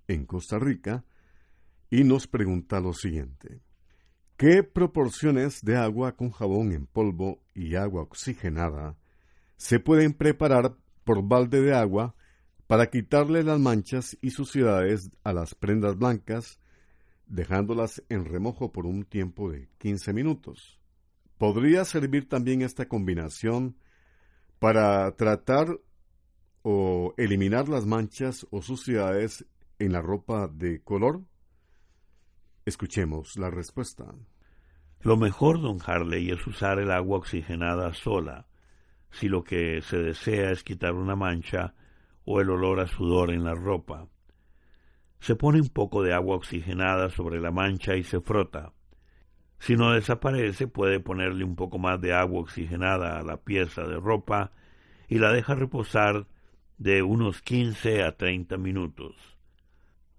en 0.07 0.25
Costa 0.25 0.57
Rica, 0.57 1.05
y 1.91 2.03
nos 2.03 2.25
pregunta 2.25 2.79
lo 2.79 2.93
siguiente. 2.93 3.61
¿Qué 4.35 4.63
proporciones 4.63 5.63
de 5.63 5.77
agua 5.77 6.15
con 6.15 6.31
jabón 6.31 6.71
en 6.71 6.87
polvo 6.87 7.39
y 7.53 7.75
agua 7.75 8.01
oxigenada 8.01 8.97
se 9.57 9.79
pueden 9.79 10.13
preparar 10.13 10.75
por 11.03 11.21
balde 11.21 11.61
de 11.61 11.75
agua 11.75 12.15
para 12.65 12.89
quitarle 12.89 13.43
las 13.43 13.59
manchas 13.59 14.17
y 14.21 14.31
suciedades 14.31 15.11
a 15.23 15.33
las 15.33 15.53
prendas 15.53 15.99
blancas, 15.99 16.59
dejándolas 17.27 18.01
en 18.09 18.25
remojo 18.25 18.71
por 18.71 18.87
un 18.87 19.05
tiempo 19.05 19.51
de 19.51 19.69
15 19.77 20.13
minutos? 20.13 20.79
¿Podría 21.37 21.83
servir 21.83 22.29
también 22.29 22.61
esta 22.61 22.87
combinación 22.87 23.75
para 24.59 25.11
tratar 25.15 25.79
o 26.61 27.13
eliminar 27.17 27.67
las 27.67 27.85
manchas 27.85 28.47
o 28.51 28.61
suciedades 28.61 29.45
en 29.77 29.91
la 29.91 30.01
ropa 30.01 30.47
de 30.47 30.81
color? 30.81 31.23
Escuchemos 32.65 33.37
la 33.37 33.49
respuesta. 33.49 34.15
Lo 35.01 35.17
mejor, 35.17 35.61
don 35.61 35.77
Harley, 35.85 36.31
es 36.31 36.47
usar 36.47 36.79
el 36.79 36.89
agua 36.89 37.17
oxigenada 37.17 37.93
sola, 37.93 38.47
si 39.11 39.27
lo 39.27 39.43
que 39.43 39.81
se 39.81 39.97
desea 39.97 40.51
es 40.51 40.63
quitar 40.63 40.93
una 40.93 41.15
mancha 41.15 41.75
o 42.23 42.41
el 42.41 42.49
olor 42.49 42.79
a 42.79 42.87
sudor 42.87 43.31
en 43.31 43.43
la 43.43 43.53
ropa. 43.53 44.07
Se 45.19 45.35
pone 45.35 45.59
un 45.59 45.69
poco 45.69 46.01
de 46.01 46.13
agua 46.13 46.37
oxigenada 46.37 47.09
sobre 47.09 47.39
la 47.39 47.51
mancha 47.51 47.95
y 47.95 48.03
se 48.03 48.21
frota. 48.21 48.73
Si 49.59 49.75
no 49.75 49.91
desaparece, 49.91 50.67
puede 50.67 50.99
ponerle 50.99 51.43
un 51.43 51.55
poco 51.55 51.77
más 51.77 51.99
de 52.01 52.13
agua 52.13 52.41
oxigenada 52.41 53.19
a 53.19 53.23
la 53.23 53.37
pieza 53.37 53.83
de 53.83 53.99
ropa 53.99 54.51
y 55.07 55.19
la 55.19 55.31
deja 55.31 55.55
reposar 55.55 56.27
de 56.77 57.03
unos 57.03 57.41
15 57.41 58.03
a 58.03 58.17
30 58.17 58.57
minutos. 58.57 59.15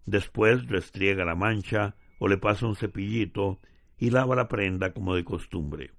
Después 0.04 0.66
restriega 0.68 1.24
la 1.24 1.34
mancha 1.34 1.96
o 2.18 2.28
le 2.28 2.38
pasa 2.38 2.66
un 2.66 2.76
cepillito 2.76 3.60
y 3.98 4.10
lava 4.10 4.36
la 4.36 4.48
prenda 4.48 4.92
como 4.92 5.14
de 5.14 5.24
costumbre. 5.24 5.90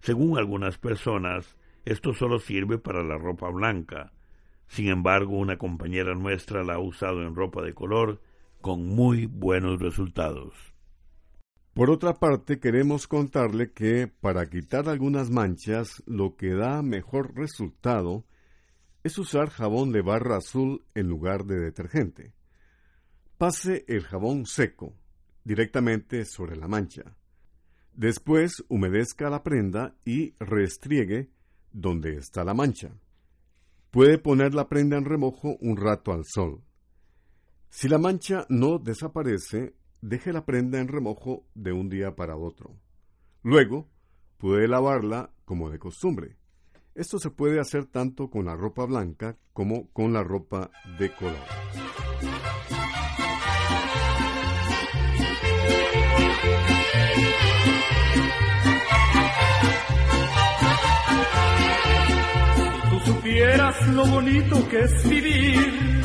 Según 0.00 0.38
algunas 0.38 0.78
personas, 0.78 1.56
esto 1.84 2.14
solo 2.14 2.38
sirve 2.38 2.78
para 2.78 3.02
la 3.02 3.18
ropa 3.18 3.48
blanca. 3.50 4.12
Sin 4.66 4.88
embargo, 4.88 5.36
una 5.36 5.58
compañera 5.58 6.14
nuestra 6.14 6.64
la 6.64 6.74
ha 6.74 6.78
usado 6.78 7.22
en 7.22 7.34
ropa 7.34 7.62
de 7.62 7.74
color 7.74 8.20
con 8.60 8.86
muy 8.86 9.26
buenos 9.26 9.80
resultados. 9.80 10.69
Por 11.80 11.90
otra 11.90 12.12
parte, 12.12 12.60
queremos 12.60 13.08
contarle 13.08 13.72
que 13.72 14.06
para 14.06 14.50
quitar 14.50 14.86
algunas 14.86 15.30
manchas, 15.30 16.02
lo 16.04 16.36
que 16.36 16.52
da 16.52 16.82
mejor 16.82 17.34
resultado 17.34 18.26
es 19.02 19.16
usar 19.16 19.48
jabón 19.48 19.90
de 19.90 20.02
barra 20.02 20.36
azul 20.36 20.84
en 20.94 21.08
lugar 21.08 21.46
de 21.46 21.58
detergente. 21.58 22.34
Pase 23.38 23.86
el 23.88 24.02
jabón 24.02 24.44
seco, 24.44 24.94
directamente 25.42 26.26
sobre 26.26 26.54
la 26.54 26.68
mancha. 26.68 27.16
Después 27.94 28.62
humedezca 28.68 29.30
la 29.30 29.42
prenda 29.42 29.96
y 30.04 30.34
restriegue 30.38 31.30
donde 31.72 32.16
está 32.16 32.44
la 32.44 32.52
mancha. 32.52 32.90
Puede 33.90 34.18
poner 34.18 34.52
la 34.52 34.68
prenda 34.68 34.98
en 34.98 35.06
remojo 35.06 35.56
un 35.62 35.78
rato 35.78 36.12
al 36.12 36.26
sol. 36.26 36.62
Si 37.70 37.88
la 37.88 37.96
mancha 37.96 38.44
no 38.50 38.78
desaparece, 38.78 39.79
deje 40.00 40.32
la 40.32 40.44
prenda 40.44 40.80
en 40.80 40.88
remojo 40.88 41.46
de 41.54 41.72
un 41.72 41.88
día 41.88 42.14
para 42.14 42.36
otro. 42.36 42.76
Luego, 43.42 43.88
puede 44.38 44.68
lavarla 44.68 45.32
como 45.44 45.70
de 45.70 45.78
costumbre. 45.78 46.36
Esto 46.94 47.18
se 47.18 47.30
puede 47.30 47.60
hacer 47.60 47.86
tanto 47.86 48.30
con 48.30 48.46
la 48.46 48.56
ropa 48.56 48.84
blanca 48.84 49.36
como 49.52 49.90
con 49.92 50.12
la 50.12 50.22
ropa 50.22 50.70
de 50.98 51.12
color. 51.14 51.36
supieras 63.30 63.88
lo 63.88 64.06
bonito 64.06 64.68
que 64.68 64.80
es 64.80 65.08
vivir, 65.08 65.99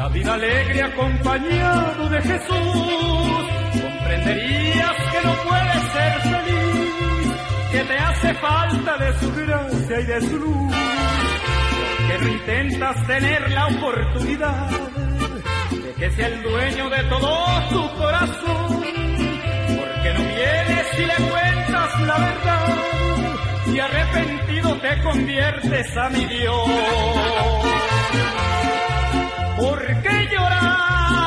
la 0.00 0.08
vida 0.08 0.32
alegre 0.32 0.82
acompañado 0.82 2.08
de 2.08 2.22
Jesús, 2.22 3.44
comprenderías 3.82 4.96
que 5.12 5.20
no 5.26 5.34
puedes 5.46 5.82
ser 5.92 6.14
feliz, 6.32 7.34
que 7.70 7.84
te 7.84 7.98
hace 7.98 8.32
falta 8.34 8.96
de 8.96 9.12
su 9.18 9.34
gracia 9.34 10.00
y 10.00 10.04
de 10.06 10.20
su 10.22 10.38
luz, 10.38 10.74
que 12.08 12.16
intentas 12.30 13.06
tener 13.06 13.50
la 13.50 13.66
oportunidad 13.66 14.70
de 15.70 15.92
que 15.98 16.10
sea 16.12 16.28
el 16.28 16.42
dueño 16.44 16.88
de 16.88 17.04
todo 17.04 17.68
tu 17.68 17.94
corazón, 17.98 18.82
porque 19.76 20.14
no 20.14 20.22
vienes 20.38 20.86
y 20.96 21.04
le 21.10 21.18
cuentas 21.30 22.00
la 22.06 22.18
verdad 22.18 22.66
y 23.66 23.78
arrepentido 23.78 24.76
te 24.76 25.02
conviertes 25.02 25.94
a 25.98 26.08
mi 26.08 26.24
Dios. 26.24 26.70
¿Por 29.60 29.78
qué 30.02 30.28
llorar 30.32 31.19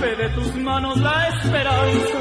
escape 0.00 0.16
de 0.16 0.28
tus 0.30 0.54
manos 0.56 0.98
la 0.98 1.28
esperanza 1.28 2.18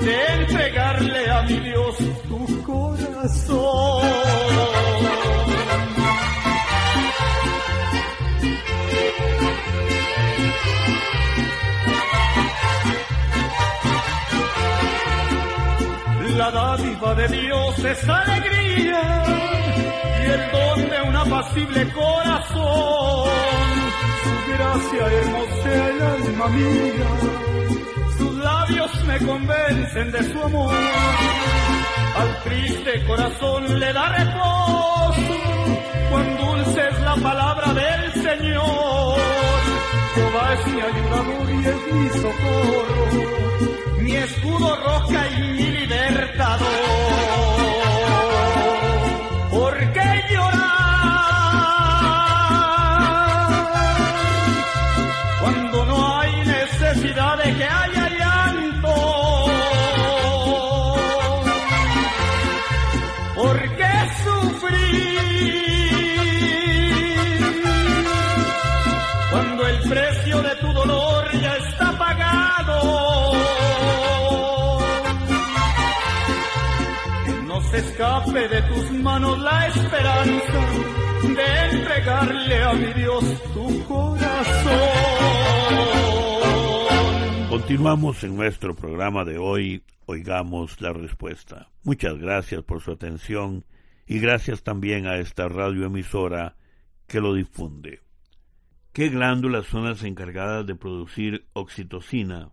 de 0.00 0.42
entregarle 0.42 1.30
a 1.30 1.42
mi 1.42 1.60
Dios 1.60 1.96
tu 2.28 2.62
corazón. 2.62 4.02
La 16.36 16.50
dádiva 16.50 17.14
de 17.16 17.28
Dios 17.28 17.84
es 17.84 18.08
alegría 18.08 19.24
y 20.20 20.30
el 20.30 20.50
don 20.52 20.90
de 20.90 21.02
un 21.08 21.16
apacible 21.16 21.92
corazón 21.92 23.59
gracia 24.48 25.06
hermosea 25.06 25.88
el 25.88 26.02
alma 26.02 26.48
mía, 26.48 27.10
sus 28.18 28.34
labios 28.34 29.04
me 29.04 29.18
convencen 29.26 30.12
de 30.12 30.32
su 30.32 30.42
amor, 30.42 30.74
al 32.16 32.42
triste 32.44 33.06
corazón 33.06 33.80
le 33.80 33.92
da 33.92 34.08
reposo, 34.08 35.34
cuán 36.10 36.36
dulce 36.36 36.88
es 36.88 37.00
la 37.00 37.16
palabra 37.16 37.74
del 37.74 38.12
Señor, 38.12 39.20
Jehová 40.14 40.54
es 40.54 40.66
mi 40.72 40.80
ayudador 40.80 41.50
y 41.50 41.66
es 41.66 41.92
mi 41.94 42.08
socorro, 42.20 44.02
mi 44.02 44.16
escudo 44.16 44.76
roca 44.76 45.28
y 45.28 45.40
mi 45.52 45.70
libertador. 45.78 47.49
Sufrir 64.40 65.20
cuando 69.30 69.66
el 69.66 69.88
precio 69.88 70.42
de 70.42 70.56
tu 70.56 70.72
dolor 70.72 71.24
ya 71.40 71.56
está 71.56 71.98
pagado? 71.98 73.32
No 77.46 77.60
se 77.62 77.78
escape 77.78 78.48
de 78.48 78.62
tus 78.62 78.90
manos 78.92 79.38
la 79.38 79.66
esperanza 79.68 80.60
de 81.22 81.76
entregarle 81.76 82.62
a 82.64 82.72
mi 82.72 82.92
Dios 82.94 83.24
tu 83.54 83.84
corazón. 83.84 85.20
Continuamos 87.48 88.24
en 88.24 88.36
nuestro 88.36 88.74
programa 88.74 89.24
de 89.24 89.38
hoy, 89.38 89.82
Oigamos 90.06 90.80
la 90.80 90.92
Respuesta. 90.92 91.68
Muchas 91.84 92.18
gracias 92.18 92.62
por 92.62 92.80
su 92.80 92.92
atención 92.92 93.64
y 94.10 94.18
gracias 94.18 94.64
también 94.64 95.06
a 95.06 95.18
esta 95.18 95.48
radioemisora 95.48 96.56
que 97.06 97.20
lo 97.20 97.32
difunde. 97.32 98.00
¿Qué 98.92 99.08
glándulas 99.08 99.66
son 99.66 99.84
las 99.84 100.02
encargadas 100.02 100.66
de 100.66 100.74
producir 100.74 101.46
oxitocina, 101.52 102.50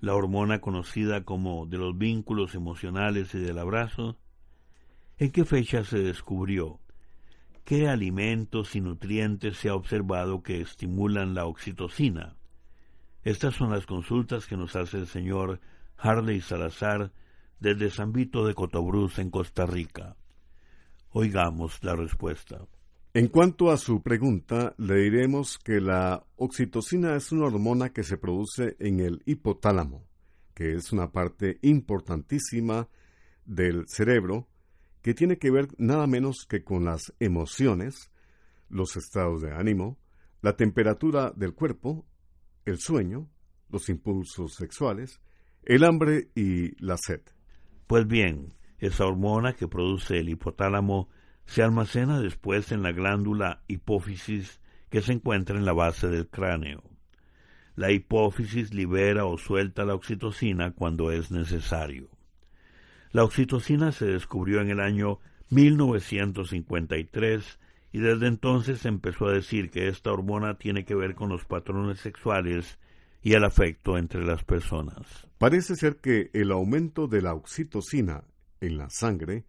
la 0.00 0.14
hormona 0.14 0.60
conocida 0.60 1.24
como 1.24 1.64
de 1.64 1.78
los 1.78 1.96
vínculos 1.96 2.54
emocionales 2.54 3.34
y 3.34 3.38
del 3.38 3.58
abrazo? 3.58 4.18
¿En 5.16 5.30
qué 5.30 5.46
fecha 5.46 5.84
se 5.84 6.00
descubrió? 6.00 6.80
¿Qué 7.64 7.88
alimentos 7.88 8.76
y 8.76 8.82
nutrientes 8.82 9.56
se 9.56 9.70
ha 9.70 9.74
observado 9.76 10.42
que 10.42 10.60
estimulan 10.60 11.32
la 11.32 11.46
oxitocina? 11.46 12.36
Estas 13.22 13.54
son 13.54 13.70
las 13.70 13.86
consultas 13.86 14.46
que 14.46 14.58
nos 14.58 14.76
hace 14.76 14.98
el 14.98 15.06
señor 15.06 15.60
Harley 15.96 16.42
Salazar 16.42 17.10
desde 17.58 17.88
San 17.88 18.12
Vito 18.12 18.46
de 18.46 18.52
Cotobruz 18.52 19.18
en 19.18 19.30
Costa 19.30 19.64
Rica. 19.64 20.18
Oigamos 21.12 21.82
la 21.82 21.96
respuesta. 21.96 22.66
En 23.14 23.26
cuanto 23.26 23.72
a 23.72 23.76
su 23.76 24.00
pregunta, 24.00 24.74
le 24.78 24.94
diremos 25.02 25.58
que 25.58 25.80
la 25.80 26.24
oxitocina 26.36 27.16
es 27.16 27.32
una 27.32 27.46
hormona 27.46 27.92
que 27.92 28.04
se 28.04 28.16
produce 28.16 28.76
en 28.78 29.00
el 29.00 29.20
hipotálamo, 29.26 30.06
que 30.54 30.74
es 30.74 30.92
una 30.92 31.10
parte 31.10 31.58
importantísima 31.62 32.88
del 33.44 33.88
cerebro 33.88 34.46
que 35.02 35.12
tiene 35.12 35.38
que 35.38 35.50
ver 35.50 35.66
nada 35.78 36.06
menos 36.06 36.46
que 36.48 36.62
con 36.62 36.84
las 36.84 37.12
emociones, 37.18 38.12
los 38.68 38.96
estados 38.96 39.42
de 39.42 39.52
ánimo, 39.52 39.98
la 40.42 40.54
temperatura 40.54 41.32
del 41.34 41.54
cuerpo, 41.54 42.06
el 42.64 42.78
sueño, 42.78 43.28
los 43.68 43.88
impulsos 43.88 44.54
sexuales, 44.54 45.20
el 45.64 45.82
hambre 45.82 46.30
y 46.36 46.76
la 46.84 46.96
sed. 46.96 47.22
Pues 47.88 48.06
bien, 48.06 48.54
esa 48.80 49.06
hormona 49.06 49.52
que 49.52 49.68
produce 49.68 50.18
el 50.18 50.30
hipotálamo 50.30 51.08
se 51.44 51.62
almacena 51.62 52.18
después 52.20 52.72
en 52.72 52.82
la 52.82 52.90
glándula 52.92 53.62
hipófisis 53.68 54.60
que 54.88 55.02
se 55.02 55.12
encuentra 55.12 55.56
en 55.56 55.64
la 55.64 55.72
base 55.72 56.08
del 56.08 56.26
cráneo. 56.28 56.82
La 57.76 57.92
hipófisis 57.92 58.74
libera 58.74 59.26
o 59.26 59.38
suelta 59.38 59.84
la 59.84 59.94
oxitocina 59.94 60.72
cuando 60.72 61.12
es 61.12 61.30
necesario. 61.30 62.10
La 63.12 63.22
oxitocina 63.24 63.92
se 63.92 64.06
descubrió 64.06 64.60
en 64.60 64.70
el 64.70 64.80
año 64.80 65.20
1953 65.50 67.60
y 67.92 67.98
desde 67.98 68.28
entonces 68.28 68.86
empezó 68.86 69.26
a 69.26 69.32
decir 69.32 69.70
que 69.70 69.88
esta 69.88 70.12
hormona 70.12 70.58
tiene 70.58 70.84
que 70.84 70.94
ver 70.94 71.14
con 71.14 71.28
los 71.28 71.44
patrones 71.44 72.00
sexuales 72.00 72.78
y 73.22 73.34
el 73.34 73.44
afecto 73.44 73.98
entre 73.98 74.24
las 74.24 74.44
personas. 74.44 75.28
Parece 75.38 75.76
ser 75.76 75.96
que 75.96 76.30
el 76.32 76.52
aumento 76.52 77.08
de 77.08 77.22
la 77.22 77.34
oxitocina 77.34 78.24
en 78.60 78.78
la 78.78 78.90
sangre 78.90 79.44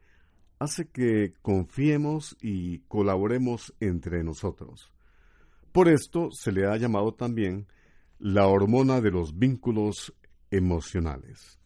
hace 0.60 0.90
que 0.90 1.34
confiemos 1.42 2.38
y 2.42 2.80
colaboremos 2.88 3.74
entre 3.80 4.24
nosotros. 4.24 4.92
Por 5.72 5.88
esto 5.88 6.30
se 6.32 6.52
le 6.52 6.68
ha 6.68 6.78
llamado 6.78 7.14
también 7.14 7.68
la 8.20 8.48
hormona 8.48 9.02
de 9.02 9.10
los 9.10 9.40
vínculos 9.40 10.14
emocionales. 10.52 11.60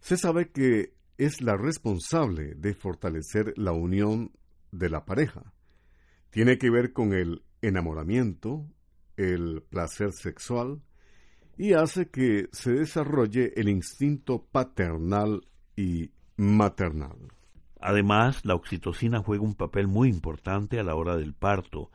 Se 0.00 0.16
sabe 0.16 0.50
que 0.50 0.94
es 1.18 1.40
la 1.40 1.56
responsable 1.56 2.54
de 2.54 2.74
fortalecer 2.74 3.52
la 3.56 3.72
unión 3.72 4.32
de 4.72 4.88
la 4.88 5.04
pareja. 5.04 5.52
Tiene 6.30 6.58
que 6.58 6.70
ver 6.70 6.92
con 6.92 7.12
el 7.12 7.42
enamoramiento, 7.62 8.66
el 9.16 9.62
placer 9.68 10.12
sexual 10.12 10.82
y 11.58 11.74
hace 11.74 12.08
que 12.08 12.48
se 12.52 12.72
desarrolle 12.72 13.52
el 13.54 13.68
instinto 13.68 14.46
paternal 14.50 15.46
y 15.76 16.10
maternal. 16.40 17.18
Además, 17.80 18.44
la 18.46 18.54
oxitocina 18.54 19.22
juega 19.22 19.44
un 19.44 19.54
papel 19.54 19.88
muy 19.88 20.08
importante 20.08 20.80
a 20.80 20.82
la 20.82 20.94
hora 20.94 21.16
del 21.16 21.34
parto, 21.34 21.90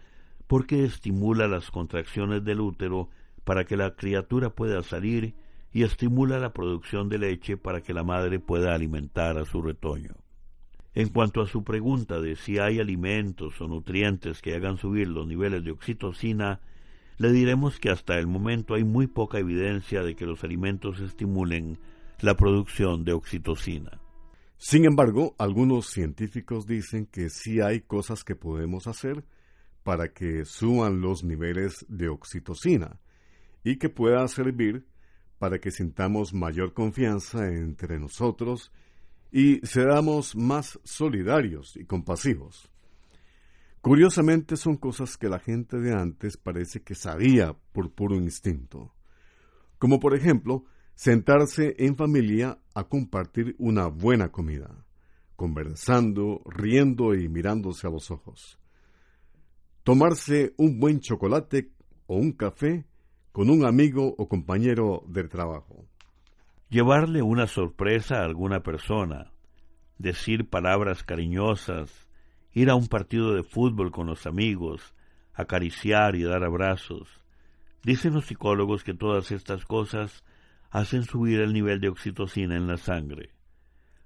porque 0.45 0.85
estimula 0.85 1.47
las 1.47 1.71
contracciones 1.71 2.43
del 2.43 2.61
útero 2.61 3.09
para 3.43 3.65
que 3.65 3.75
la 3.75 3.95
criatura 3.95 4.51
pueda 4.51 4.83
salir 4.83 5.33
y 5.73 5.81
estimula 5.81 6.39
la 6.39 6.53
producción 6.53 7.09
de 7.09 7.17
leche 7.17 7.57
para 7.57 7.81
que 7.81 7.93
la 7.93 8.03
madre 8.03 8.39
pueda 8.39 8.75
alimentar 8.75 9.37
a 9.39 9.45
su 9.45 9.63
retoño. 9.63 10.13
En 10.93 11.09
cuanto 11.09 11.41
a 11.41 11.47
su 11.47 11.63
pregunta 11.63 12.21
de 12.21 12.35
si 12.35 12.59
hay 12.59 12.79
alimentos 12.79 13.59
o 13.59 13.67
nutrientes 13.67 14.43
que 14.43 14.53
hagan 14.53 14.77
subir 14.77 15.07
los 15.07 15.25
niveles 15.25 15.63
de 15.63 15.71
oxitocina, 15.71 16.61
le 17.17 17.31
diremos 17.31 17.79
que 17.79 17.89
hasta 17.89 18.17
el 18.19 18.27
momento 18.27 18.75
hay 18.75 18.83
muy 18.83 19.07
poca 19.07 19.39
evidencia 19.39 20.03
de 20.03 20.15
que 20.15 20.27
los 20.27 20.43
alimentos 20.43 20.99
estimulen 20.99 21.79
la 22.21 22.35
producción 22.35 23.03
de 23.03 23.13
oxitocina. 23.13 24.04
Sin 24.57 24.85
embargo, 24.85 25.35
algunos 25.37 25.87
científicos 25.87 26.65
dicen 26.65 27.05
que 27.05 27.29
sí 27.29 27.61
hay 27.61 27.81
cosas 27.81 28.23
que 28.23 28.35
podemos 28.35 28.87
hacer 28.87 29.23
para 29.83 30.13
que 30.13 30.45
suban 30.45 31.01
los 31.01 31.23
niveles 31.23 31.85
de 31.89 32.09
oxitocina 32.09 32.99
y 33.63 33.77
que 33.77 33.89
pueda 33.89 34.27
servir 34.27 34.85
para 35.37 35.59
que 35.59 35.71
sintamos 35.71 36.33
mayor 36.33 36.73
confianza 36.73 37.47
entre 37.47 37.99
nosotros 37.99 38.71
y 39.31 39.59
seamos 39.65 40.35
más 40.35 40.79
solidarios 40.83 41.75
y 41.75 41.85
compasivos. 41.85 42.71
Curiosamente 43.81 44.57
son 44.57 44.77
cosas 44.77 45.17
que 45.17 45.29
la 45.29 45.39
gente 45.39 45.77
de 45.77 45.93
antes 45.93 46.37
parece 46.37 46.81
que 46.81 46.95
sabía 46.95 47.53
por 47.73 47.91
puro 47.91 48.15
instinto, 48.15 48.95
como 49.77 49.99
por 49.99 50.15
ejemplo 50.15 50.65
sentarse 50.95 51.75
en 51.77 51.95
familia 51.95 52.57
a 52.73 52.85
compartir 52.85 53.55
una 53.59 53.87
buena 53.87 54.31
comida, 54.31 54.85
conversando, 55.35 56.41
riendo 56.45 57.13
y 57.13 57.27
mirándose 57.27 57.85
a 57.87 57.89
los 57.89 58.09
ojos. 58.11 58.57
Tomarse 59.83 60.53
un 60.57 60.79
buen 60.79 61.01
chocolate 61.01 61.71
o 62.07 62.15
un 62.15 62.31
café 62.31 62.85
con 63.31 63.49
un 63.49 63.65
amigo 63.65 64.15
o 64.17 64.27
compañero 64.27 65.03
del 65.07 65.29
trabajo. 65.29 65.85
Llevarle 66.69 67.21
una 67.21 67.45
sorpresa 67.45 68.21
a 68.21 68.25
alguna 68.25 68.63
persona, 68.63 69.31
decir 69.97 70.49
palabras 70.49 71.03
cariñosas, 71.03 72.07
ir 72.53 72.69
a 72.69 72.75
un 72.75 72.87
partido 72.87 73.33
de 73.33 73.43
fútbol 73.43 73.91
con 73.91 74.07
los 74.07 74.25
amigos, 74.25 74.95
acariciar 75.33 76.15
y 76.15 76.23
dar 76.23 76.43
abrazos. 76.43 77.21
Dicen 77.83 78.13
los 78.13 78.25
psicólogos 78.25 78.83
que 78.83 78.93
todas 78.93 79.31
estas 79.31 79.65
cosas 79.65 80.23
hacen 80.75 81.05
subir 81.05 81.39
el 81.39 81.53
nivel 81.53 81.79
de 81.79 81.87
oxitocina 81.87 82.57
en 82.57 82.67
la 82.67 82.75
sangre. 82.75 83.29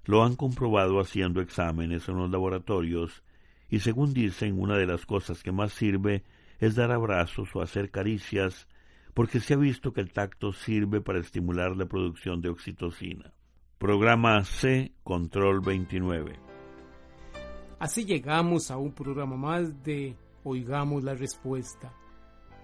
Lo 0.04 0.22
han 0.22 0.36
comprobado 0.36 1.00
haciendo 1.00 1.40
exámenes 1.40 2.08
en 2.08 2.14
los 2.14 2.30
laboratorios 2.30 3.24
y 3.68 3.80
según 3.80 4.14
dicen 4.14 4.60
una 4.60 4.76
de 4.76 4.86
las 4.86 5.04
cosas 5.04 5.42
que 5.42 5.50
más 5.50 5.72
sirve 5.72 6.22
es 6.60 6.76
dar 6.76 6.92
abrazos 6.92 7.48
o 7.56 7.60
hacer 7.60 7.90
caricias 7.90 8.68
porque 9.14 9.40
se 9.40 9.54
ha 9.54 9.56
visto 9.56 9.92
que 9.92 10.00
el 10.00 10.12
tacto 10.12 10.52
sirve 10.52 11.00
para 11.00 11.18
estimular 11.18 11.76
la 11.76 11.86
producción 11.86 12.40
de 12.40 12.50
oxitocina. 12.50 13.32
Programa 13.78 14.44
C, 14.44 14.92
Control 15.02 15.62
29. 15.62 16.38
Así 17.80 18.04
llegamos 18.04 18.70
a 18.70 18.76
un 18.76 18.92
programa 18.92 19.36
más 19.36 19.82
de 19.82 20.14
Oigamos 20.44 21.02
la 21.02 21.14
Respuesta. 21.14 21.92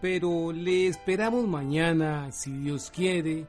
Pero 0.01 0.53
le 0.53 0.87
esperamos 0.87 1.49
mañana, 1.49 2.31
si 2.31 2.53
Dios 2.53 2.93
quiere, 2.95 3.49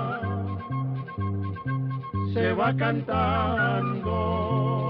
se 2.41 2.53
va 2.53 2.75
cantando 2.75 4.80